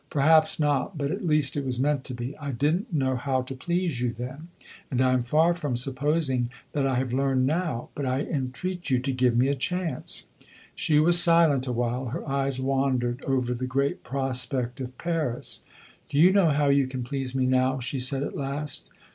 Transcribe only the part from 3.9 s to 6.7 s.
you then, and I am far from supposing